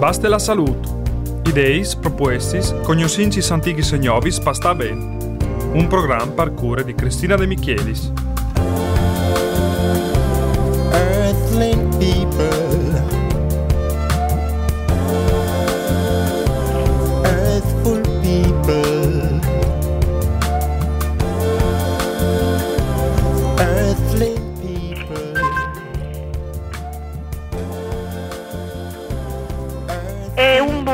[0.00, 0.88] Basta la salute.
[1.44, 4.96] Ideis, propuestis, cognosincis antichis e novis pasta ben.
[5.74, 8.10] Un programma per cure di Cristina De Michelis.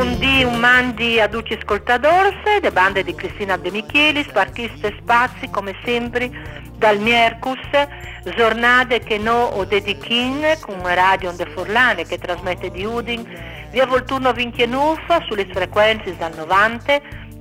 [0.06, 5.48] Un buondì, un mandi a tutti ascoltadores, le bande di Cristina De Michelis, parchiste spazi
[5.50, 6.30] come sempre
[6.76, 7.58] dal Miercus,
[8.36, 13.24] giornate che no o dedichin con Radio Onde Forlane che trasmette di Udin,
[13.70, 17.00] via Volturno Vinchienuffa sulle frequenze dal 90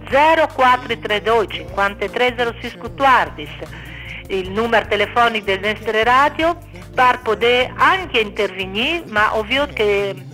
[0.09, 3.49] 0432 5306 Scutuardis,
[4.27, 6.58] il numero telefonico del nostro radio
[6.93, 10.33] per poter anche intervenire, ma ovvio che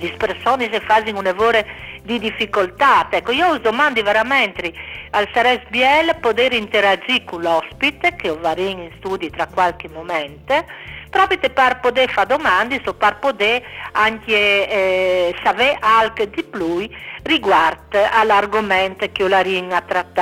[0.00, 1.62] le persone se fanno un lavoro
[2.02, 3.06] di difficoltà.
[3.10, 4.72] Ecco, io us domando veramente
[5.10, 10.64] al Sares Biel poter interagire con l'ospite che varrà in studi tra qualche momento
[11.10, 16.88] proprio per poter fare domande so per poter anche eh, sapere anche di più
[17.24, 20.18] riguardo all'argomento che la ring ha trattato.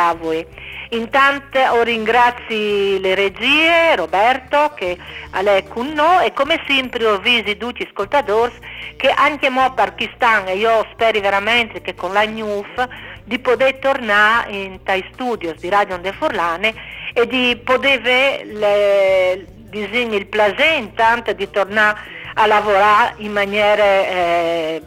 [0.90, 4.96] Intanto io ringrazio le regie, Roberto che
[5.30, 8.54] è lei con noi e come sempre ho visto tutti gli ascoltatori
[8.96, 12.88] che anche mo Pakistan e io spero veramente che con la NUF
[13.24, 16.74] di poter tornare in tai studios di Radio Onde Forlane
[17.12, 18.00] e di poter
[18.46, 22.00] le- il piacere intanto di tornare
[22.34, 24.82] a lavorare in maniera eh,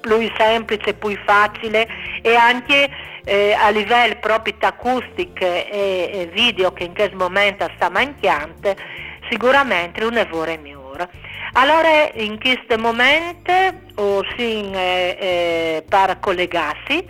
[0.00, 1.88] più semplice, più facile
[2.20, 2.90] e anche
[3.26, 8.74] eh, a livello proprio acustic e, video che in questo momento sta mancando,
[9.28, 11.10] sicuramente un lavoro migliore.
[11.52, 13.52] Allora in questo momento
[13.96, 17.04] o sin eh, eh, per collegarsi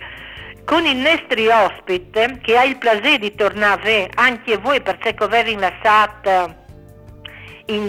[0.65, 6.29] con il nostro ospite che ha il piacere di tornare anche voi perché avevi lasciato
[6.29, 6.66] in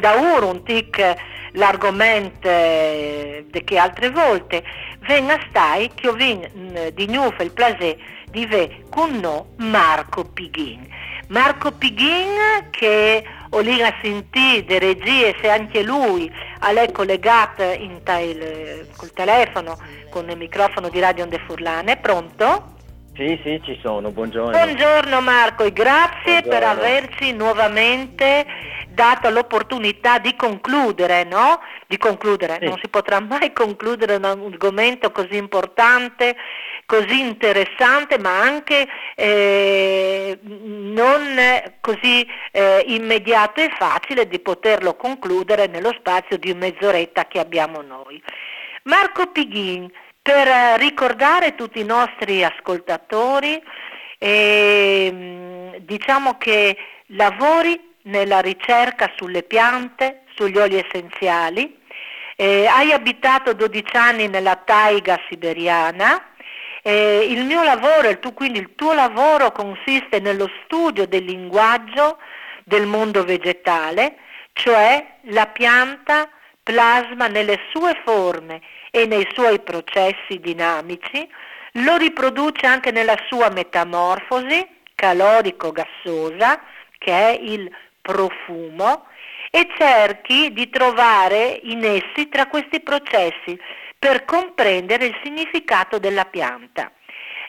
[0.01, 1.15] daur un tic
[1.53, 4.63] l'argomento eh, di che altre volte
[5.07, 7.99] venga stai che ho vin mh, di nuovo il piacere
[8.31, 10.87] di ve con no Marco Pighin
[11.29, 16.31] Marco Pighin che ho lì a sentire de regie se anche lui
[16.61, 19.79] a lei collegato in tel- col telefono
[20.11, 22.77] con il microfono di Radio Onde Furlane pronto?
[23.15, 24.53] Sì, sì, ci sono, buongiorno.
[24.53, 26.71] Buongiorno Marco e grazie per Buongiorno.
[26.71, 28.47] averci nuovamente
[28.99, 31.61] dato l'opportunità di concludere, no?
[31.87, 32.67] Di concludere, Sì.
[32.67, 36.35] non si potrà mai concludere un argomento così importante,
[36.85, 41.39] così interessante, ma anche eh, non
[41.81, 48.21] così eh, immediato e facile di poterlo concludere nello spazio di mezz'oretta che abbiamo noi.
[48.85, 49.89] Marco Pighin,
[50.21, 53.63] per eh, ricordare tutti i nostri ascoltatori,
[54.19, 56.77] ehm, diciamo che
[57.13, 61.77] lavori nella ricerca sulle piante, sugli oli essenziali,
[62.37, 66.33] eh, hai abitato 12 anni nella taiga siberiana,
[66.83, 72.19] eh, il mio lavoro, il tuo- quindi il tuo lavoro consiste nello studio del linguaggio
[72.65, 74.19] del mondo vegetale,
[74.53, 76.29] cioè la pianta
[76.63, 78.61] plasma nelle sue forme
[78.91, 81.29] e nei suoi processi dinamici,
[81.73, 86.61] lo riproduce anche nella sua metamorfosi calorico-gassosa,
[86.99, 87.71] che è il
[88.09, 89.05] profumo,
[89.51, 93.59] e cerchi di trovare in essi tra questi processi
[93.99, 96.91] per comprendere il significato della pianta.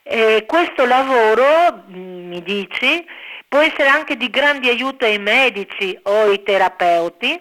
[0.03, 3.05] Eh, questo lavoro, mh, mi dici,
[3.47, 7.39] può essere anche di grande aiuto ai medici o ai terapeuti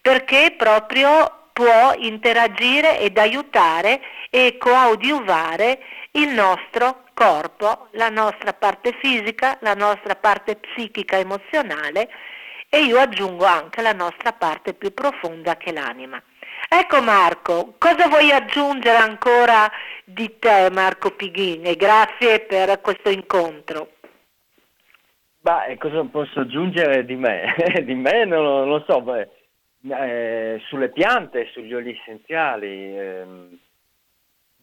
[0.00, 4.00] perché proprio può interagire ed aiutare
[4.30, 5.80] e coadiuvare
[6.12, 12.08] il nostro corpo, la nostra parte fisica, la nostra parte psichica emozionale
[12.68, 16.22] e io aggiungo anche la nostra parte più profonda che l'anima.
[16.68, 19.70] Ecco Marco, cosa vuoi aggiungere ancora
[20.04, 23.90] di te Marco Pighin e grazie per questo incontro.
[25.40, 27.54] Ma eh, cosa posso aggiungere di me?
[27.84, 29.28] di me non lo, so, beh,
[29.88, 32.98] Eh, sulle piante, sugli oli essenziali.
[32.98, 33.58] ehm,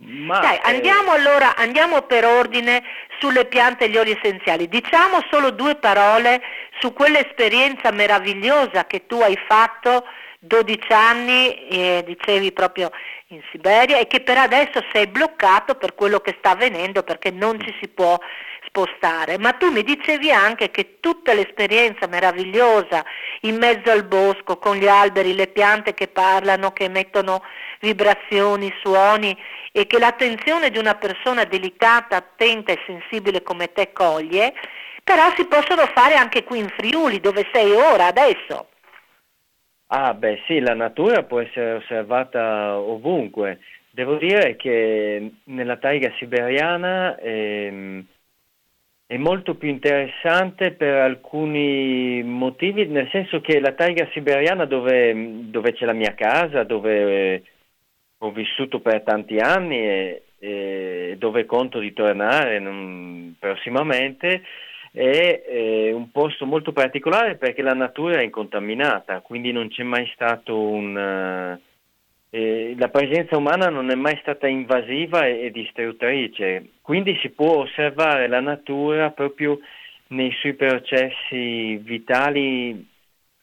[0.06, 2.84] ma, Dai, eh, andiamo allora, andiamo per ordine
[3.20, 4.68] sulle piante e gli oli essenziali.
[4.68, 6.42] Diciamo solo due parole
[6.80, 10.06] su quell'esperienza meravigliosa che tu hai fatto
[10.40, 12.92] 12 anni, eh, dicevi proprio
[13.28, 17.60] in Siberia, e che per adesso sei bloccato per quello che sta avvenendo perché non
[17.62, 18.20] ci si può
[18.66, 19.38] spostare.
[19.38, 23.06] Ma tu mi dicevi anche che tutta l'esperienza meravigliosa
[23.42, 27.42] in mezzo al bosco, con gli alberi, le piante che parlano, che emettono
[27.84, 29.38] vibrazioni, suoni
[29.74, 34.54] e che l'attenzione di una persona delicata, attenta e sensibile come te coglie,
[35.04, 38.70] però si possono fare anche qui in Friuli, dove sei ora, adesso.
[39.88, 43.60] Ah, beh, sì, la natura può essere osservata ovunque.
[43.92, 48.04] Devo dire che nella taiga siberiana ehm,
[49.06, 55.14] è molto più interessante per alcuni motivi, nel senso che la taiga siberiana dove,
[55.52, 57.44] dove c'è la mia casa, dove
[58.26, 64.44] ho vissuto per tanti anni e, e dove conto di tornare non- prossimamente,
[64.92, 70.10] è eh, un posto molto particolare perché la natura è incontaminata, quindi non c'è mai
[70.14, 71.60] stato un...
[72.30, 77.58] eh, la presenza umana non è mai stata invasiva e, e distruttrice, quindi si può
[77.58, 79.60] osservare la natura proprio
[80.08, 82.92] nei suoi processi vitali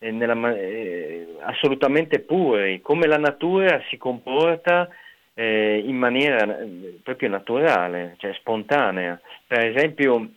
[0.01, 4.89] nella eh, assolutamente puri, come la natura si comporta
[5.35, 9.21] eh, in maniera eh, proprio naturale, cioè spontanea.
[9.47, 10.31] Per esempio,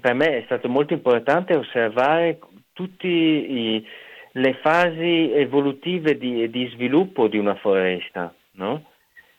[0.00, 2.38] per me è stato molto importante osservare
[2.72, 8.90] tutte le fasi evolutive di, di sviluppo di una foresta, no?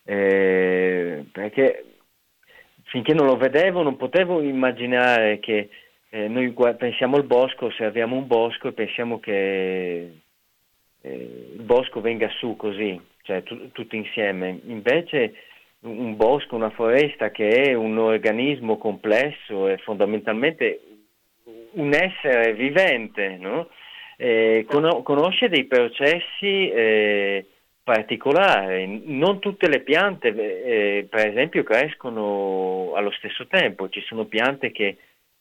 [0.04, 1.84] Eh, perché
[2.84, 5.70] finché non lo vedevo non potevo immaginare che
[6.18, 10.12] eh, noi pensiamo al bosco, osserviamo un bosco e pensiamo che
[11.02, 14.60] eh, il bosco venga su così, cioè tu- tutto insieme.
[14.66, 15.36] Invece
[15.82, 20.80] un bosco, una foresta che è un organismo complesso è fondamentalmente
[21.74, 23.70] un essere vivente, no?
[24.18, 27.46] Eh, cono- conosce dei processi eh,
[27.84, 29.04] particolari.
[29.06, 33.88] Non tutte le piante, eh, per esempio, crescono allo stesso tempo.
[33.90, 34.98] Ci sono piante che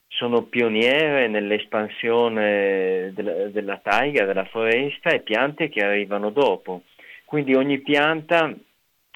[0.08, 6.82] sono pioniere nell'espansione della, della taiga, della foresta e piante che arrivano dopo.
[7.24, 8.54] Quindi ogni pianta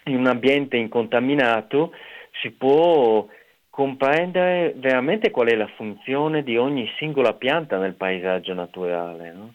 [0.04, 1.92] in un ambiente incontaminato
[2.40, 3.26] si può
[3.70, 9.32] comprendere veramente qual è la funzione di ogni singola pianta nel paesaggio naturale.
[9.32, 9.54] no?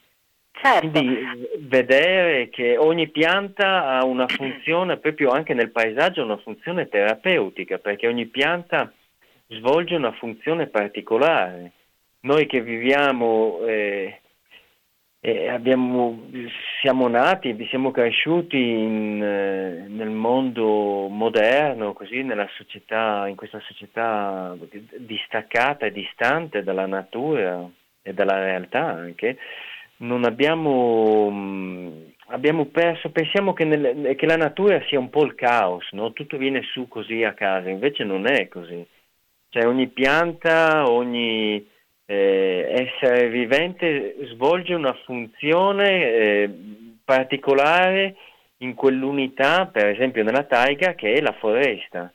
[0.52, 0.90] Certo.
[0.90, 7.78] Quindi vedere che ogni pianta ha una funzione, proprio anche nel paesaggio, una funzione terapeutica,
[7.78, 8.92] perché ogni pianta
[9.58, 11.72] svolge una funzione particolare.
[12.22, 14.22] Noi che viviamo, eh,
[15.22, 16.30] eh, abbiamo-
[16.82, 22.24] siamo nati, siamo cresciuti in, eh, nel mondo moderno, così
[22.56, 24.56] società, in questa società
[24.98, 27.68] distaccata e distante dalla natura
[28.02, 29.38] e dalla realtà anche,
[29.98, 35.36] non abbiamo, mh, abbiamo perso, pensiamo che, nel- che la natura sia un po' il
[35.36, 36.12] caos, no?
[36.14, 38.86] tutto viene su così a casa, invece non è così.
[39.56, 41.66] Cioè ogni pianta, ogni
[42.06, 46.50] eh, essere vivente svolge una funzione eh,
[47.06, 48.18] particolare
[48.58, 52.12] in quell'unità, per esempio nella taiga, che è la foresta.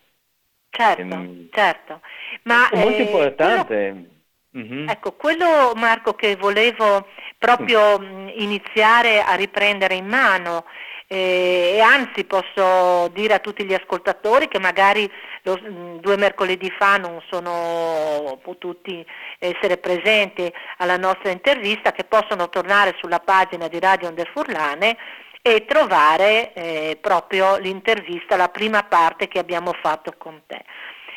[0.68, 2.02] Certo, Ehm, certo.
[2.42, 4.10] Ma È molto eh, importante.
[4.50, 4.88] Mhm.
[4.90, 7.06] Ecco, quello Marco che volevo
[7.38, 10.66] proprio mh, iniziare a riprendere in mano
[11.06, 15.10] eh, e anzi posso dire a tutti gli ascoltatori che magari
[15.42, 19.04] lo- mh, due mercoledì fa non sono potuti
[19.38, 24.96] essere presenti alla nostra intervista che possono tornare sulla pagina di Radio Onder Furlane
[25.42, 30.62] e trovare eh, proprio l'intervista, la prima parte che abbiamo fatto con te.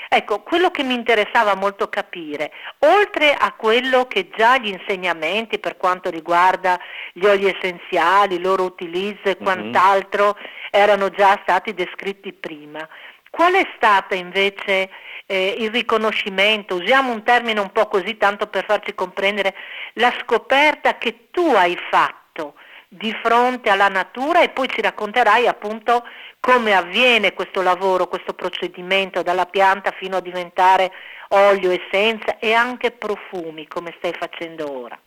[0.07, 5.75] Ecco, quello che mi interessava molto capire, oltre a quello che già gli insegnamenti per
[5.75, 6.79] quanto riguarda
[7.13, 9.43] gli oli essenziali, il loro utilizzo e Mhm.
[9.43, 10.37] quant'altro
[10.69, 12.87] erano già stati descritti prima,
[13.33, 14.91] qual è stata invece
[15.25, 19.55] eh, il riconoscimento, usiamo un termine un po' così tanto per farci comprendere,
[19.93, 22.53] la scoperta che tu hai fatto
[22.87, 26.03] di fronte alla natura e poi ci racconterai appunto
[26.39, 30.91] come avviene questo lavoro, questo procedimento dalla pianta fino a diventare
[31.29, 34.99] olio, essenza e anche profumi come stai facendo ora.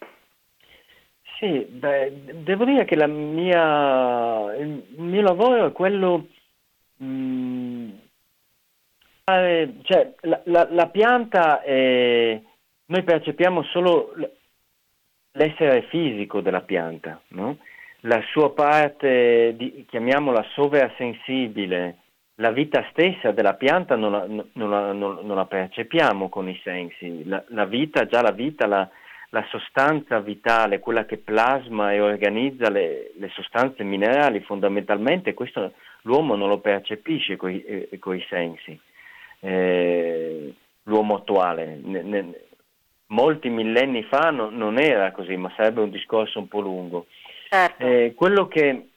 [1.39, 6.27] Sì, beh, devo dire che mia, il mio lavoro è quello,
[7.01, 7.91] mm,
[9.27, 12.41] fare- cioè la, la- la pianta è,
[12.87, 14.15] noi percepiamo solo
[15.33, 17.59] l'essere fisico della pianta, no?
[18.03, 21.97] la sua parte, di, chiamiamola sovrasensibile,
[22.37, 27.27] la vita stessa della pianta non la, non la, non la percepiamo con i sensi,
[27.27, 28.89] la, la, vita, già la vita, la,
[29.49, 36.49] sostanza vitale, quella che plasma e organizza le, le sostanze minerali, fondamentalmente questo l'uomo non
[36.49, 37.89] lo percepisce con i eh,
[38.29, 38.79] sensi,
[39.41, 41.79] eh, l'uomo attuale.
[41.83, 42.41] Ne, ne,
[43.09, 47.07] molti millenni fa no, non era così, ma sarebbe un discorso un po' lungo.
[47.49, 47.85] Certo.
[47.85, 48.89] Eh, quello che,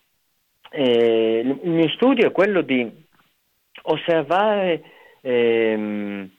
[0.72, 2.90] eh, il mio studio è quello di
[3.84, 4.84] osservare
[5.22, 6.30] ehm,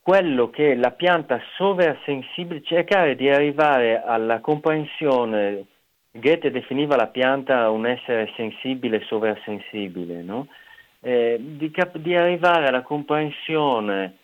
[0.00, 5.64] quello che la pianta sovrasensibile, cercare di arrivare alla comprensione,
[6.12, 10.48] Goethe definiva la pianta un essere sensibile e sovrasensibile, no?
[11.00, 14.16] Eh, di, cap- di, arrivare alla comprensione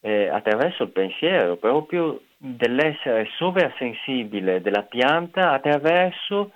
[0.00, 6.52] eh, attraverso il pensiero proprio dell'essere sovrasensibile della pianta attraverso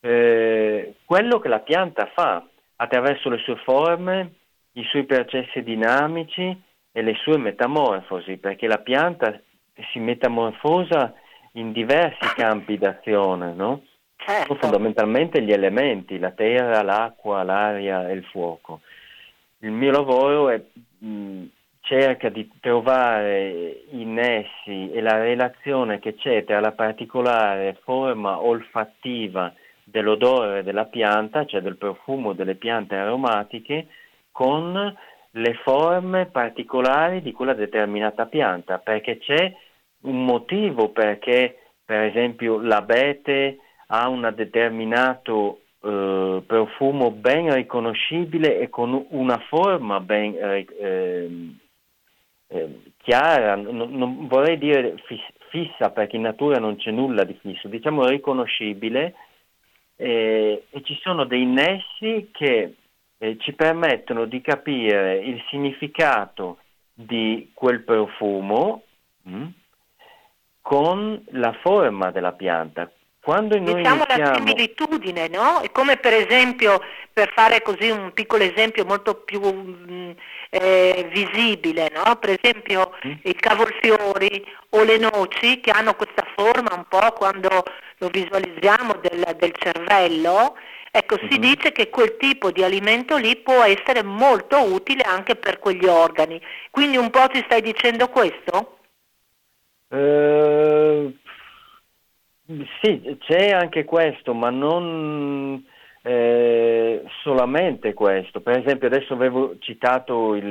[0.00, 2.44] eh, quello che la pianta fa,
[2.76, 4.32] attraverso le sue forme,
[4.72, 6.62] i suoi processi dinamici
[6.92, 9.38] e le sue metamorfosi, perché la pianta
[9.92, 11.14] si metamorfosa
[11.52, 13.82] in diversi campi d'azione, no?
[14.16, 14.54] Certo.
[14.56, 18.80] fondamentalmente gli elementi, la terra, l'acqua, l'aria e il fuoco.
[19.58, 20.60] Il mio lavoro è,
[20.98, 21.44] mh,
[21.80, 29.52] cerca di trovare in essi e la relazione che c'è tra la particolare forma olfattiva
[29.84, 33.86] dell'odore della pianta, cioè del profumo delle piante aromatiche,
[34.32, 34.96] con
[35.30, 39.54] le forme particolari di quella determinata pianta, perché c'è
[40.02, 49.06] un motivo perché, per esempio, l'abete ha un determinato eh, profumo ben riconoscibile e con
[49.10, 50.66] una forma ben eh,
[52.48, 54.94] eh, chiara, non, non, vorrei dire
[55.50, 59.14] fissa perché in natura non c'è nulla di fisso, diciamo riconoscibile
[59.96, 62.74] eh, e ci sono dei nessi che
[63.18, 66.58] eh, ci permettono di capire il significato
[66.92, 68.82] di quel profumo
[69.22, 69.46] mh, mm,
[70.60, 72.90] con la forma della pianta.
[73.26, 74.30] Quando noi diciamo iniziamo...
[74.30, 75.58] la similitudine, no?
[75.58, 76.80] È come per esempio,
[77.12, 80.10] per fare così un piccolo esempio molto più mh, mm,
[80.50, 82.14] eh, visibile, no?
[82.20, 83.12] Per esempio mm.
[83.22, 87.64] i cavolfiori o le noci che hanno questa forma un po' quando
[87.96, 90.56] lo visualizziamo del, del cervello,
[90.92, 91.38] Ecco, si uh-huh.
[91.38, 96.40] dice che quel tipo di alimento lì può essere molto utile anche per quegli organi.
[96.70, 98.78] Quindi un po' ti stai dicendo questo?
[99.88, 101.12] Uh,
[102.80, 105.64] sì, c'è anche questo, ma non
[106.02, 108.40] eh, solamente questo.
[108.40, 110.50] Per esempio, adesso avevo citato il,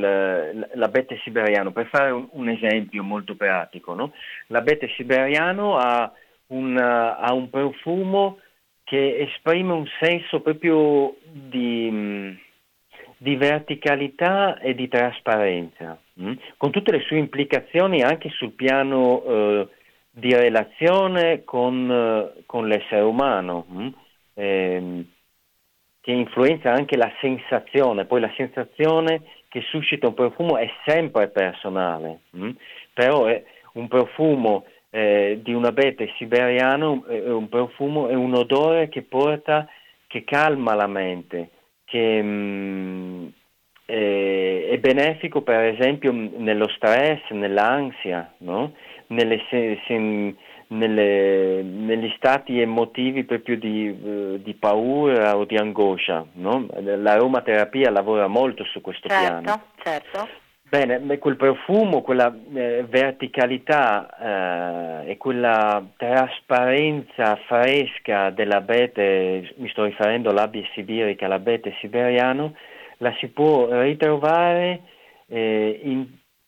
[0.73, 3.93] l'abete siberiano, per fare un, un esempio molto pratico.
[3.93, 4.11] No?
[4.47, 6.11] L'abete siberiano ha
[6.47, 8.39] un, ha un profumo
[8.83, 12.37] che esprime un senso proprio di,
[13.17, 16.33] di verticalità e di trasparenza, mh?
[16.57, 19.67] con tutte le sue implicazioni anche sul piano eh,
[20.17, 23.65] di relazione con, eh, con, l'essere umano,
[24.33, 25.05] eh,
[25.99, 32.19] che influenza anche la sensazione, poi la sensazione che suscita un profumo è sempre personale,
[32.29, 32.49] mh?
[32.93, 33.43] però è
[33.73, 39.67] un profumo eh, di un abete siberiano è un profumo, è un odore che porta,
[40.07, 41.49] che calma la mente,
[41.83, 43.27] che mh, mm,
[43.83, 48.73] è, è, benefico per esempio nello stress, nell'ansia, no?
[49.15, 50.35] Nelle, se, se,
[50.67, 56.25] nelle, negli stati emotivi proprio di, uh, di, paura o di angoscia.
[56.33, 56.67] No?
[56.79, 59.61] L'aromaterapia lavora molto su questo certo, piano.
[59.81, 60.43] Certo.
[60.67, 70.31] Bene, quel profumo, quella eh, verticalità eh, e quella trasparenza fresca dell'abete, mi sto riferendo
[70.31, 72.55] all'abbia sibirica, all'abete siberiano,
[72.97, 74.81] la si può ritrovare
[75.27, 76.07] eh, in,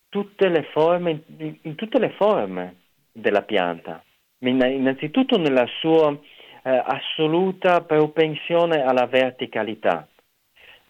[0.09, 2.75] tutte forme, in, in, tutte le forme,
[3.11, 4.03] della pianta.
[4.39, 10.07] Innanzitutto nella sua eh, assoluta propensione alla verticalità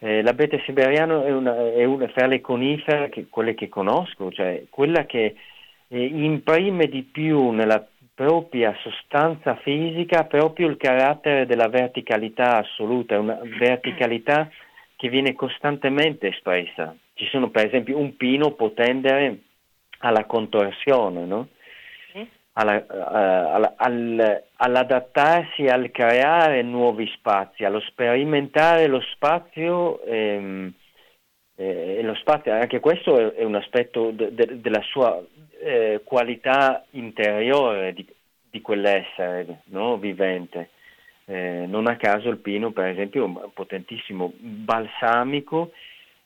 [0.00, 4.64] eh, l'abete siberiano è una, è una, fra le conifere, che, quelle che conosco, cioè
[4.70, 5.34] quella che
[5.88, 7.84] eh, imprime di più nella
[8.14, 14.48] propria sostanza fisica proprio il carattere della verticalità assoluta, una verticalità
[14.96, 16.94] che viene costantemente espressa.
[17.18, 19.38] Ci sono per esempio un pino può tendere
[19.98, 21.48] alla contorsione, no?
[22.52, 30.72] alla, uh, al, all'adattarsi al creare nuovi spazi, allo sperimentare lo spazio, ehm,
[31.56, 35.20] eh, lo spazio anche questo è, è un aspetto de, de, della sua
[35.60, 38.06] eh, qualità interiore di,
[38.50, 39.96] di quell'essere no?
[39.96, 40.70] vivente.
[41.26, 45.72] Eh, non a caso il pino, per esempio, è un potentissimo balsamico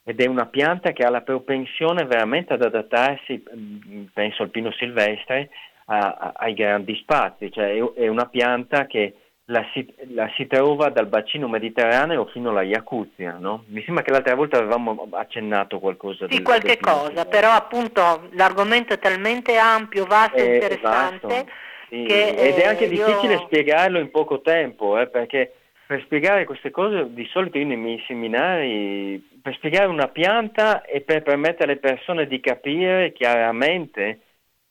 [0.04, 4.72] ed è una pianta che ha la propensione veramente ad adattarsi, mm, penso al pino
[4.72, 5.50] silvestre,
[5.86, 9.14] a, a, ai grandi spazi, cioè è, è una pianta che
[9.46, 13.64] la si, la si, trova dal bacino mediterraneo fino alla Iacuzia, no?
[13.66, 16.26] Mi sembra che l'altra volta avevamo accennato qualcosa.
[16.28, 21.26] Sì, del, qualche del cosa, però appunto l'argomento è talmente ampio, vasto e interessante.
[21.26, 21.50] Vasto.
[21.88, 22.04] Sì.
[22.04, 23.40] Che, Ed è anche eh, difficile io...
[23.40, 25.52] spiegarlo in poco tempo, eh, perché
[25.86, 31.00] per spiegare queste cose di solito io nei miei seminari, per spiegare una pianta e
[31.02, 34.20] per permettere alle persone di capire chiaramente,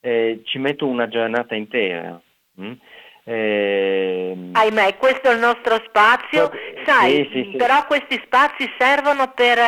[0.00, 2.20] eh, ci metto una giornata intera.
[2.60, 2.72] Mm?
[3.24, 4.50] Eh...
[4.52, 6.50] Ahimè, questo è il nostro spazio,
[6.84, 9.58] sai, sì, sì, però questi spazi servono per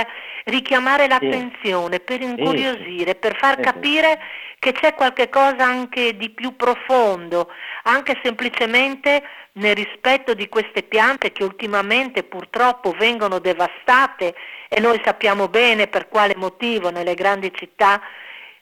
[0.44, 4.18] richiamare l'attenzione, per incuriosire, per far capire
[4.58, 7.48] che c'è qualcosa anche di più profondo,
[7.84, 14.34] anche semplicemente nel rispetto di queste piante che ultimamente purtroppo vengono devastate
[14.68, 18.00] e noi sappiamo bene per quale motivo nelle grandi città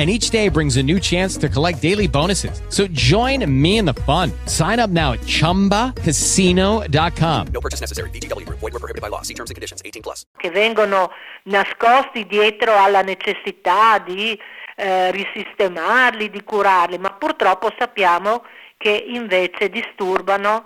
[0.00, 2.62] and each day brings a new chance to collect daily bonuses.
[2.70, 4.32] So join me in the fun.
[4.46, 7.46] Sign up now at ChumbaCasino.com.
[7.52, 8.08] No purchase necessary.
[8.08, 8.48] BGW.
[8.48, 9.20] Void were prohibited by law.
[9.20, 9.82] See terms and conditions.
[9.84, 10.24] 18 plus.
[10.38, 11.10] Che vengono
[11.44, 14.40] nascosti dietro alla necessità di
[14.76, 18.44] eh, risistemarli, di curarli, ma purtroppo sappiamo
[18.78, 20.64] che invece disturbano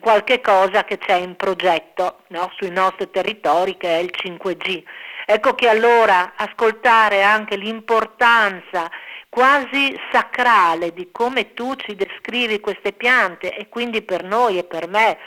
[0.00, 2.52] qualche cosa che c'è in progetto no?
[2.56, 4.84] sui nostri territori che è il 5G.
[5.32, 8.90] Ecco che allora ascoltare anche l'importanza
[9.28, 14.88] quasi sacrale di come tu ci descrivi queste piante e quindi per noi e per
[14.88, 15.18] me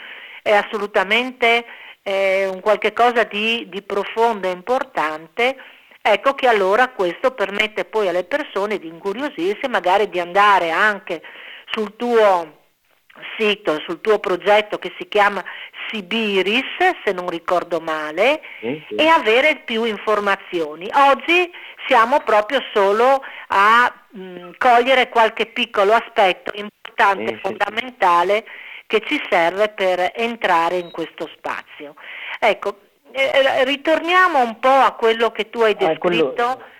[0.42, 1.64] è assolutamente
[2.02, 5.56] eh, un qualche cosa di, di profondo e importante,
[6.02, 11.22] ecco che allora questo permette poi alle persone di incuriosirsi, magari di andare anche
[11.70, 12.64] sul tuo
[13.38, 15.42] sito, sul tuo progetto che si chiama
[15.88, 16.64] Sibiris,
[17.04, 18.94] se non ricordo male, sì, sì.
[18.94, 20.88] e avere più informazioni.
[20.92, 21.50] Oggi
[21.86, 28.44] siamo proprio solo a mh, cogliere qualche piccolo aspetto importante, sì, fondamentale,
[28.86, 31.94] che ci serve per entrare in questo spazio.
[32.38, 32.78] Ecco,
[33.12, 36.42] eh, ritorniamo un po' a quello che tu hai descritto.
[36.42, 36.72] Ah, quello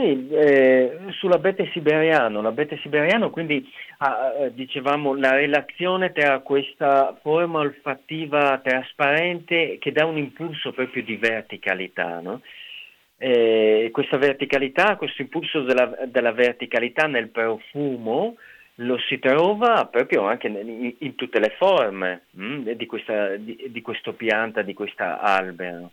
[0.00, 2.40] sì, eh, sull'abete siberiano.
[2.40, 10.16] L'abete siberiano, quindi ah, dicevamo la relazione tra questa forma olfattiva trasparente che dà un
[10.16, 12.40] impulso proprio di verticalità, no?
[13.22, 18.36] eh, questa verticalità, questo impulso della, della, verticalità nel profumo
[18.76, 23.82] lo si trova proprio anche in, in tutte le forme hm, di, questa, di, di
[23.82, 25.90] questo pianta, di questa albero,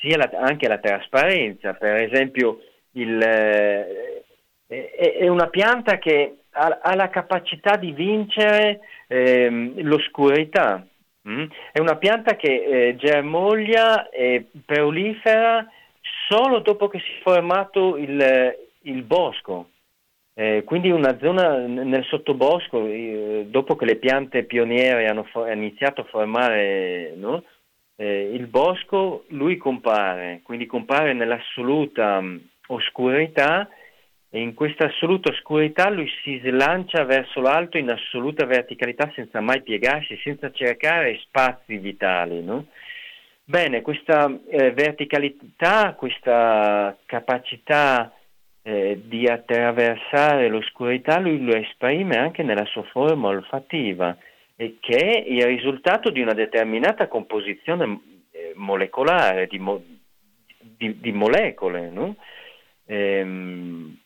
[0.00, 2.60] sia la, anche la trasparenza, per esempio
[2.96, 4.14] il, eh,
[4.66, 10.84] è una pianta che ha, ha la capacità di vincere eh, l'oscurità.
[11.28, 11.44] Mm?
[11.72, 12.48] È una pianta che
[12.88, 15.66] eh, germoglia e prolifera
[16.28, 19.70] solo dopo che si è formato il, il bosco.
[20.38, 26.02] Eh, quindi una zona nel sottobosco, eh, dopo che le piante pioniere hanno, for- iniziato
[26.02, 27.42] a formare no?
[27.96, 32.22] eh, il bosco, lui compare, quindi compare nell'assoluta
[32.68, 33.68] oscurità
[34.28, 39.62] e in questa assoluta oscurità lui si slancia verso l'alto in assoluta verticalità senza mai
[39.62, 42.42] piegarsi, senza cercare spazi vitali.
[42.42, 42.66] No?
[43.44, 48.12] Bene, questa eh, verticalità, questa capacità
[48.62, 54.16] eh, di attraversare l'oscurità, lui lo esprime anche nella sua forma olfattiva,
[54.56, 58.00] e che è il risultato di una determinata composizione
[58.32, 59.84] eh, molecolare, di, mo-
[60.58, 61.88] di, di molecole.
[61.88, 62.16] No?
[62.86, 63.96] Ehm,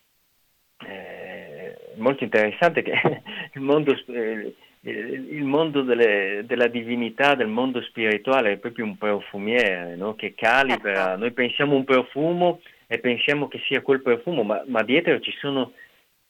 [0.86, 2.92] eh, molto interessante che
[3.54, 9.94] il mondo, eh, il mondo delle, della divinità, del mondo spirituale è proprio un profumiere
[9.96, 10.14] no?
[10.14, 11.18] che calibra, certo.
[11.18, 15.72] noi pensiamo un profumo e pensiamo che sia quel profumo, ma, ma dietro ci sono,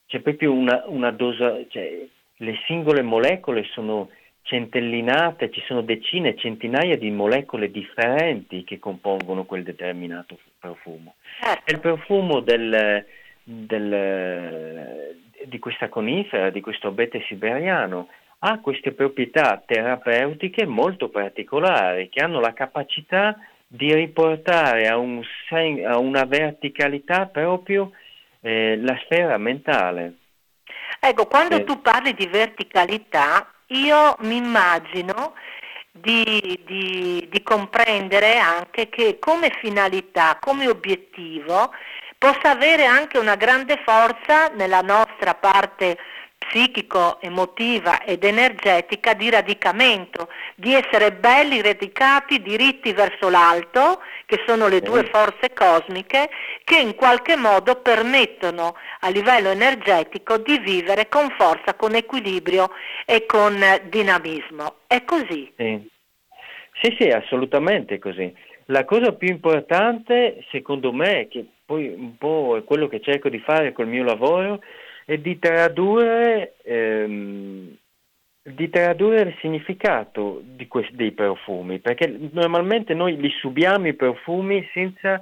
[0.06, 4.10] c'è proprio una, una dosa, cioè, le singole molecole sono
[4.50, 11.14] centellinate, ci sono decine, centinaia di molecole differenti che compongono quel determinato profumo.
[11.40, 11.70] Certo.
[11.72, 13.06] Il profumo del,
[13.44, 18.08] del, di questa conifera, di questo abete siberiano,
[18.40, 25.86] ha queste proprietà terapeutiche molto particolari che hanno la capacità di riportare a, un sen-
[25.86, 27.92] a una verticalità proprio
[28.40, 30.14] eh, la sfera mentale.
[30.98, 31.64] Ecco, quando Sì.
[31.64, 35.34] tu parli di verticalità, io mi immagino
[35.90, 41.72] di, di- di comprendere anche che come finalità, come obiettivo,
[42.16, 45.96] possa avere anche una grande forza nella nostra parte
[46.50, 54.80] psichico-emotiva ed energetica di radicamento, di essere belli radicati, diritti verso l'alto, che sono le
[54.80, 56.28] due forze cosmiche,
[56.64, 62.70] che in qualche modo permettono a livello energetico di vivere con forza, con equilibrio
[63.06, 63.56] e con
[63.88, 64.78] dinamismo.
[64.88, 65.52] È così.
[65.56, 65.88] Sì.
[66.82, 68.34] sì, sì, assolutamente così.
[68.66, 73.38] La cosa più importante, secondo me, che poi un po' è quello che cerco di
[73.38, 74.60] fare col mio lavoro,
[75.04, 77.76] è di tradurre, ehm,
[78.42, 85.20] di tradurre il significato questi, dei profumi, perché normalmente noi li subiamo i profumi senza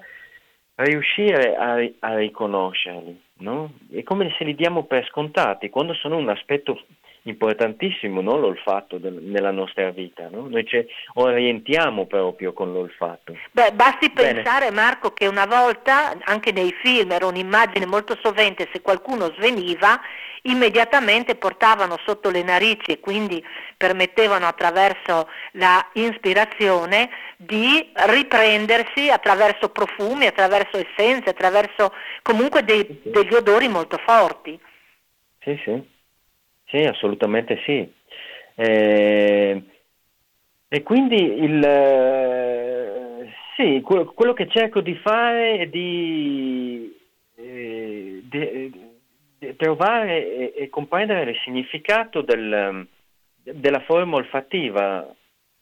[0.76, 3.72] riuscire a, a riconoscerli, no?
[3.90, 6.84] È come se li diamo per scontati, quando sono un aspetto
[7.28, 8.36] importantissimo, no?
[8.36, 10.48] l'olfatto del- nella nostra vita, no?
[10.48, 13.36] Noi ci orientiamo proprio con l'olfatto.
[13.52, 14.34] Beh, basti Bene.
[14.34, 20.00] pensare Marco che una volta anche nei film era un'immagine molto sovente se qualcuno sveniva
[20.42, 23.44] immediatamente portavano sotto le narici e quindi
[23.76, 33.68] permettevano attraverso la ispirazione di riprendersi attraverso profumi, attraverso essenze, attraverso comunque dei- degli odori
[33.68, 34.58] molto forti.
[35.40, 35.96] Sì, sì,
[36.68, 37.92] sì, assolutamente sì.
[38.54, 39.62] Eh,
[40.68, 46.94] e quindi il, eh, sì, que- quello che cerco di fare è di,
[47.36, 48.86] eh, di-
[49.38, 52.86] di trovare e, e comprendere il significato del-
[53.42, 55.08] della forma olfattiva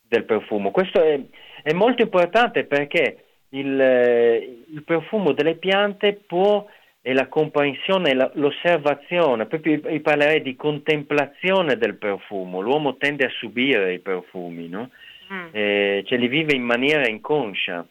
[0.09, 0.71] del profumo.
[0.71, 1.21] Questo è,
[1.63, 6.67] è molto importante perché il, eh, il profumo delle piante può
[7.07, 12.61] e la comprensione, e l'osservazione, proprio io- parlerei di contemplazione del profumo.
[12.61, 14.91] L'uomo tende a subire i profumi, no?
[15.33, 17.87] Mm, Eh, ce li vive in maniera inconscia,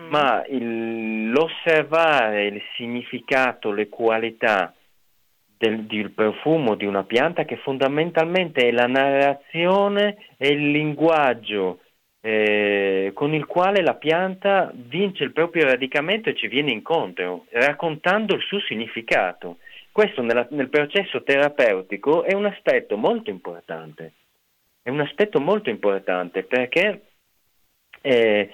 [0.00, 0.08] mm.
[0.08, 4.74] ma il- l'osservare il significato, le qualità
[5.56, 11.78] del, del profumo di una pianta che fondamentalmente è la narrazione e il linguaggio
[12.20, 18.34] eh, con il quale la pianta vince il proprio radicamento e ci viene incontro, raccontando
[18.34, 19.58] il suo significato.
[19.92, 24.12] Questo nella- nel processo terapeutico è un aspetto molto importante.
[24.82, 27.02] È un aspetto molto importante perché,
[28.00, 28.50] eh,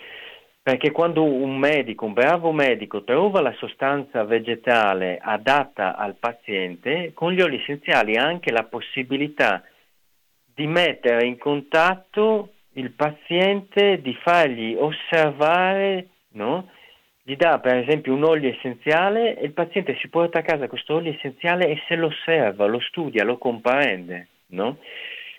[0.63, 7.33] perché quando un medico, un bravo medico, trova la sostanza vegetale adatta al paziente, con
[7.33, 9.63] gli oli essenziali ha anche la possibilità
[10.55, 16.71] di mettere in contatto il paziente, di fargli osservare, no?
[17.23, 20.95] Gli dà per esempio un olio essenziale e il paziente si porta a casa questo
[20.95, 24.79] olio essenziale e se lo osserva, lo studia, lo comprende, no?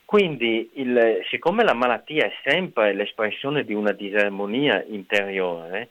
[0.05, 5.89] Quindi, il- siccome la malattia è sempre l'espressione di una disarmonia interiore,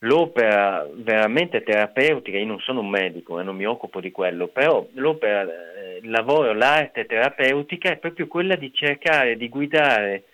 [0.00, 4.86] l'opera veramente terapeutica, io non sono un medico e non mi occupo di quello, però
[4.94, 10.24] l'opera, eh, il lavoro, l'arte terapeutica è proprio quella di cercare di guidare,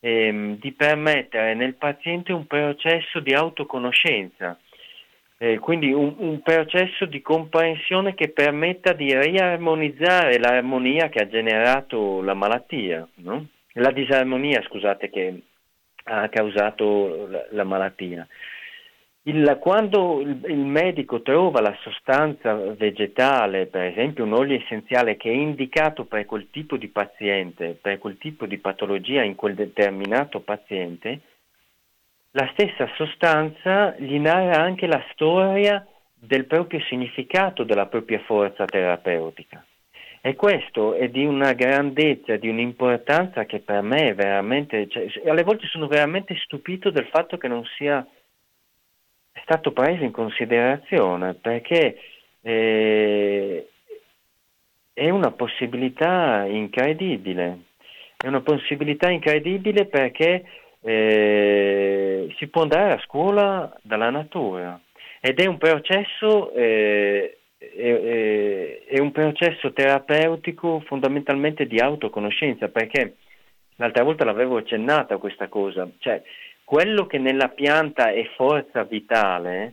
[0.00, 4.58] ehm, di permettere nel paziente un processo di autoconoscenza.
[5.40, 12.20] Eh, quindi un, un processo di comprensione che permetta di riarmonizzare l'armonia che ha generato
[12.22, 13.46] la malattia, no?
[13.74, 15.42] la disarmonia, scusate, che
[16.04, 18.26] ha causato la, la malattia.
[19.28, 25.30] Il- quando il, il medico trova la sostanza vegetale, per esempio un olio essenziale che
[25.30, 30.40] è indicato per quel tipo di paziente, per quel tipo di patologia in quel determinato
[30.40, 31.20] paziente,
[32.30, 39.62] la stessa sostanza gli narra anche la storia del proprio significato, della propria forza terapeutica.
[40.22, 45.42] E questo è di una grandezza, di un'importanza che per me è veramente, cioè, alle
[45.42, 48.04] volte sono veramente stupito del fatto che non sia
[49.48, 51.98] stato preso in considerazione, perché
[52.42, 53.66] eh,
[54.92, 57.60] è una possibilità incredibile,
[58.18, 60.44] è una possibilità incredibile perché
[60.82, 64.78] eh, si può andare a scuola dalla natura
[65.20, 73.16] ed è un processo, eh, è, un processo terapeutico fondamentalmente di autoconoscenza perché
[73.76, 76.22] l'altra volta l'avevo accennata questa cosa, cioè
[76.68, 79.72] quello che nella pianta è forza vitale,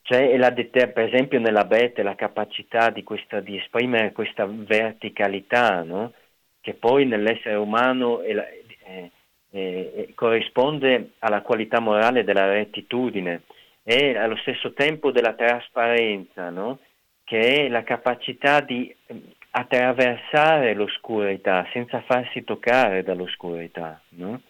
[0.00, 6.14] cioè è deter- per esempio nell'abete la capacità di, questa, di esprimere questa verticalità, no?
[6.62, 9.10] che poi nell'essere umano è la, è-
[9.50, 13.42] eh, corrisponde alla qualità morale della rettitudine
[13.82, 16.78] e allo stesso tempo della trasparenza, no?
[17.22, 19.14] che è la capacità di eh,
[19.50, 24.00] attraversare l'oscurità senza farsi toccare dall'oscurità.
[24.16, 24.40] No?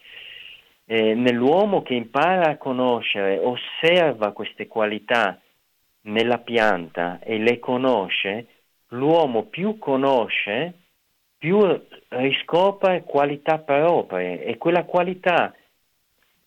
[0.86, 5.40] Nell'uomo che impara a conoscere, osserva queste qualità
[6.02, 8.46] nella pianta e le conosce,
[8.88, 10.74] l'uomo più conosce,
[11.38, 11.58] più
[12.08, 15.54] riscopre qualità proprie e quella qualità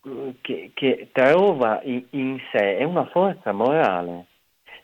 [0.04, 4.26] eh, che, che trova in, in, sé è una forza morale.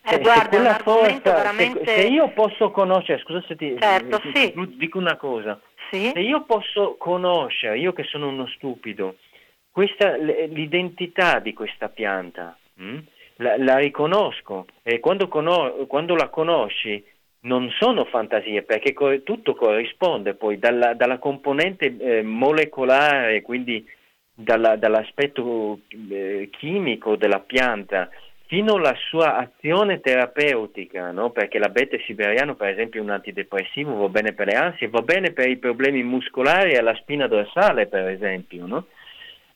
[0.03, 1.85] Eh, cioè, guarda, forza, veramente...
[1.85, 4.53] se, se, io posso conoscere, scusa se ti, certo, ti, sì.
[4.53, 5.59] ti dico una cosa,
[5.91, 6.11] sì?
[6.13, 9.17] se io posso conoscere, io che sono uno stupido,
[9.75, 12.85] questa, l'identità di questa pianta, mh?
[12.85, 13.05] Hm,
[13.39, 17.05] la, la, riconosco e quando, cono- quando la conosci
[17.41, 23.85] non sono fantasie perché co- tutto corrisponde poi dalla, dalla componente eh, molecolare, quindi
[24.33, 28.09] dalla, dall'aspetto eh, chimico della pianta
[28.47, 31.31] fino alla sua azione terapeutica, no?
[31.31, 35.33] perché l'abete siberiano per esempio è un antidepressivo, va bene per le ansie, va bene
[35.33, 38.87] per i problemi muscolari e alla spina dorsale per esempio, no?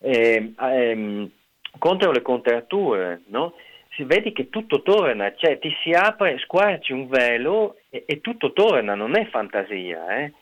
[0.00, 1.30] E, ehm,
[1.78, 3.54] contro le contratture, no?
[3.98, 8.52] si vedi che tutto torna, cioè ti si apre, squarci un velo e, e tutto
[8.52, 10.32] torna, non è fantasia, eh?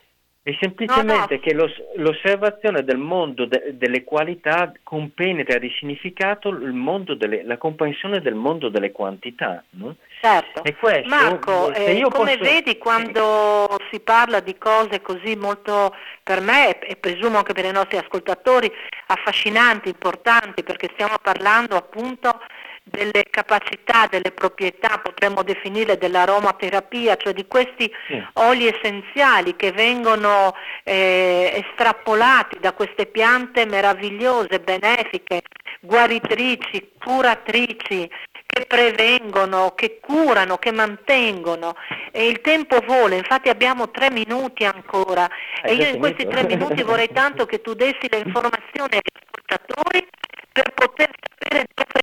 [0.47, 1.39] È semplicemente no, no.
[1.41, 8.35] che lo, l'osservazione del mondo de, delle qualità compenetra di significato delle, la comprensione del
[8.35, 9.61] mondo delle quantità.
[9.71, 9.97] No?
[10.21, 10.61] Certo.
[10.79, 12.49] Questo, Marco, eh, come posso...
[12.49, 17.71] vedi quando si parla di cose così molto, per me e presumo anche per i
[17.73, 18.71] nostri ascoltatori,
[19.07, 22.39] affascinanti, importanti, perché stiamo parlando appunto
[22.89, 27.91] delle capacità, delle proprietà, potremmo definire dell'aromaterapia, cioè di questi
[28.33, 35.41] oli essenziali che vengono eh, estrapolati da queste piante meravigliose, benefiche,
[35.81, 38.09] guaritrici, curatrici,
[38.45, 41.75] che prevengono, che curano, che mantengono.
[42.11, 45.29] E il tempo vola, infatti abbiamo tre minuti ancora.
[45.61, 50.07] E io in questi tre minuti vorrei tanto che tu dessi le informazioni agli ascoltatori
[50.51, 52.01] per poter sapere dove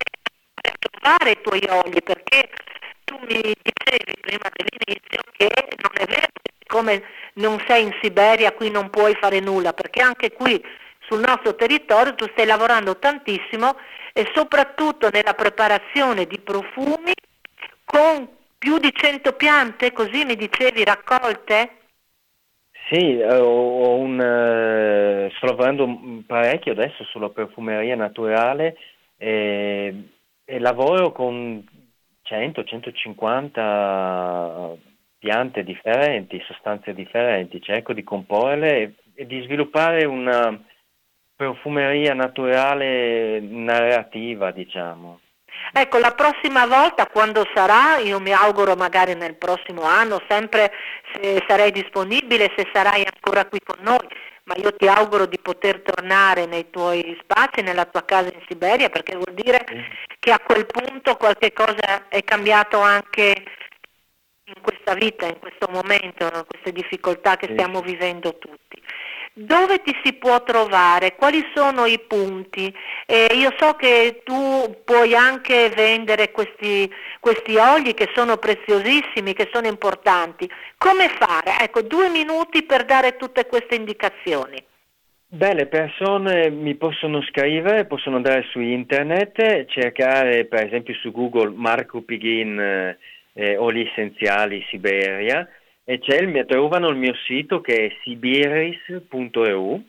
[0.89, 2.49] trovare i tuoi oli, perché
[3.03, 5.49] tu mi dicevi prima dell'inizio che
[5.81, 7.03] non è vero che siccome
[7.35, 10.63] non sei in Siberia qui non puoi fare nulla, perché anche qui
[11.07, 13.77] sul nostro territorio tu stai lavorando tantissimo
[14.13, 17.13] e soprattutto nella preparazione di profumi
[17.83, 21.71] con più di 100 piante, così mi dicevi, raccolte?
[22.89, 28.77] Sì, ho un, uh, sto lavorando parecchio adesso sulla profumeria naturale
[29.17, 29.93] e
[30.45, 31.61] e lavoro con
[32.23, 34.77] 100-150
[35.17, 40.63] piante differenti, sostanze differenti, cerco di comporle e, e di sviluppare una
[41.35, 45.19] profumeria naturale narrativa, diciamo.
[45.71, 50.71] Ecco, la prossima volta quando sarà, io mi auguro magari nel prossimo anno, sempre
[51.13, 54.07] se sarai disponibile, se sarai ancora qui con noi,
[54.45, 58.89] ma io ti auguro di poter tornare nei tuoi spazi, nella tua casa in Siberia,
[58.89, 59.63] perché vuol dire
[60.19, 63.43] che a quel punto qualche cosa è cambiato anche
[64.47, 68.81] in questa vita, in questo momento, in queste difficoltà che stiamo vivendo tutti
[69.37, 72.73] dove ti si può trovare, quali sono i punti.
[73.05, 79.49] Eh, io so che tu puoi anche vendere questi, questi oli che sono preziosissimi, che
[79.51, 80.49] sono importanti.
[80.77, 81.57] Come fare?
[81.61, 84.63] Ecco, due minuti per dare tutte queste indicazioni.
[85.27, 91.51] Beh, le persone mi possono scrivere, possono andare su internet, cercare per esempio su Google
[91.53, 92.57] Marco Pighin
[93.33, 95.45] eh, oli essenziali Siberia
[95.85, 99.83] e c'è il trovano il mio sito che è sibiris.eu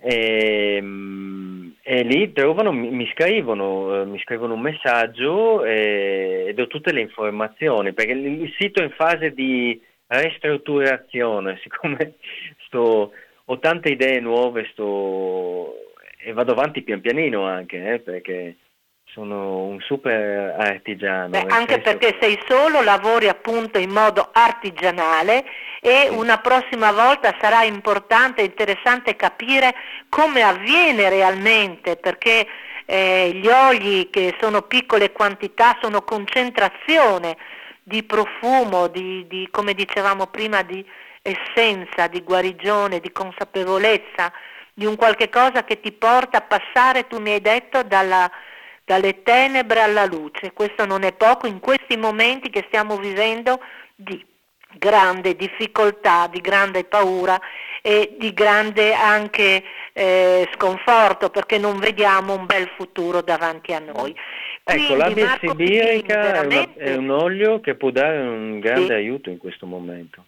[0.00, 6.66] e, ehm, e, lì trovano, mi, scrivono, eh, mi scrivono un messaggio e, e, do
[6.66, 12.16] tutte le informazioni perché il, il sito è in fase di ristrutturazione siccome
[12.66, 13.12] sto,
[13.46, 15.74] ho tante idee nuove sto,
[16.18, 18.56] e vado avanti pian pianino anche eh, perché
[19.14, 21.28] sono un super artigiano.
[21.28, 25.44] Beh, anche perché sei solo, lavori appunto in modo artigianale
[25.80, 26.16] e sì.
[26.16, 29.72] una prossima volta sarà importante e interessante capire
[30.08, 32.44] come avviene realmente, perché
[32.86, 37.36] eh, gli oli che sono piccole quantità sono concentrazione
[37.84, 40.84] di profumo, di, di, come dicevamo prima, di
[41.22, 44.32] essenza, di guarigione, di consapevolezza,
[44.72, 48.28] di un qualche cosa che ti porta a passare, tu mi hai detto, dalla
[48.84, 50.52] dalle tenebre alla luce.
[50.52, 53.60] Questo non è poco in questi momenti che stiamo vivendo
[53.96, 54.24] di
[54.76, 57.40] grande difficoltà, di grande paura
[57.80, 64.10] e di grande anche eh, sconforto perché non vediamo un bel futuro davanti a noi.
[64.64, 68.86] Ecco, Quindi, l'abbia Marco sibirica una- veramente- è un olio che può dare un grande
[68.86, 68.92] Sì.
[68.92, 70.24] aiuto in questo momento.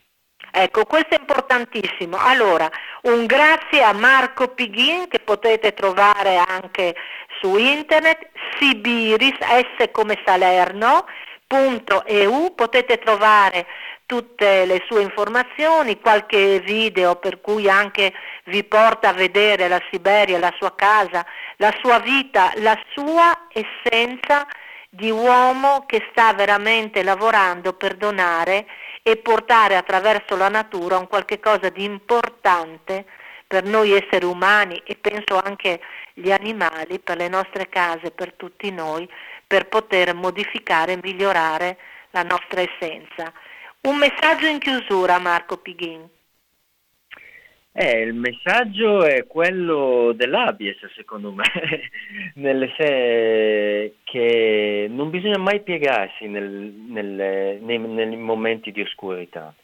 [0.52, 2.16] Ecco, questo è importantissimo.
[2.18, 2.70] Allora,
[3.02, 6.94] un grazie a Marco Pighin che potete trovare anche
[7.40, 11.06] su internet, Sibiris, S come Salerno,
[11.46, 13.66] punto EU, potete trovare
[14.06, 18.12] tutte le sue informazioni, qualche video per cui anche
[18.44, 24.46] vi porta a vedere la Siberia, la sua casa, la sua vita, la sua essenza
[24.88, 28.66] di uomo che sta veramente lavorando per donare
[29.02, 33.04] e portare attraverso la natura un qualche cosa di importante
[33.46, 35.80] per noi esseri umani e penso anche
[36.18, 39.06] gli animali, per le nostre case, per tutti noi,
[39.46, 41.76] per poter modificare e migliorare
[42.10, 43.30] la nostra essenza.
[43.82, 46.08] Un messaggio in chiusura, Marco Pighin.
[47.78, 51.44] Eh, il messaggio è quello dell'Abies, secondo me,
[52.36, 59.54] nelle se- che non bisogna mai piegarsi nel- nel- nei, nei momenti di oscurità.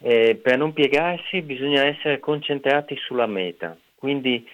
[0.00, 4.48] Eh, per non piegarsi bisogna essere concentrati sulla meta, quindi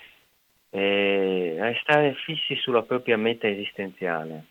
[0.75, 4.45] eh, restare fissi sulla propria meta esistenziale.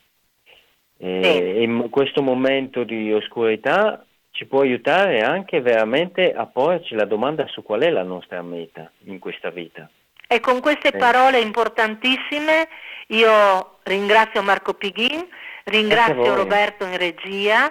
[0.97, 7.45] Eh, in questo momento di oscurità ci può aiutare anche veramente a porci la domanda
[7.47, 9.89] su qual è la nostra meta in questa vita.
[10.25, 10.97] E con queste Sì.
[10.97, 12.69] parole importantissime
[13.07, 15.27] io ringrazio Marco Pighin,
[15.65, 16.35] ringrazio.
[16.35, 17.69] Roberto in regia,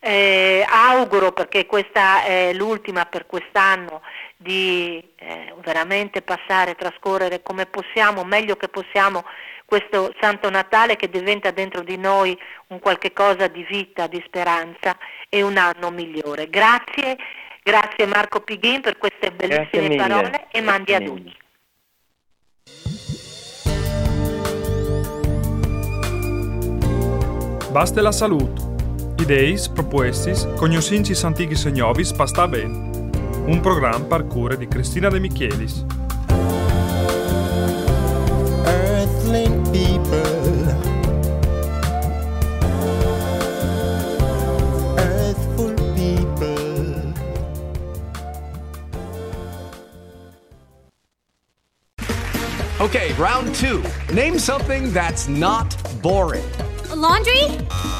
[0.00, 4.00] eh, auguro perché questa è l'ultima per quest'anno
[4.36, 9.24] di eh, veramente passare, trascorrere come possiamo, meglio che possiamo
[9.66, 12.36] questo Santo Natale che diventa dentro di noi
[12.68, 14.96] un qualche cosa di vita, di speranza
[15.28, 16.48] e un anno migliore.
[16.48, 17.16] Grazie,
[17.62, 21.38] grazie Marco Pighin per queste bellissime parole e mandi a Grazie tutti.
[27.70, 28.69] Basta la salute.
[29.20, 32.72] Ideis, propuestis, cognosincis antiquis e novis pasta ben.
[33.46, 35.84] Un programma par cure di Cristina De Michelis.
[38.64, 40.24] Earthling people.
[44.96, 47.12] Earthful people.
[52.80, 53.82] Okay, round two.
[54.14, 56.48] Name something that's not boring.
[56.90, 57.99] A laundry?